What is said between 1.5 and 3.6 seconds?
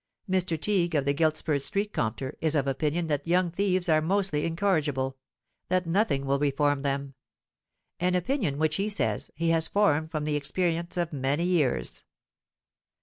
street Compter, is of opinion that young